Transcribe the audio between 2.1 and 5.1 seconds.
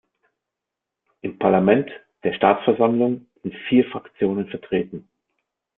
der Staatsversammlung, sind vier Fraktionen vertreten.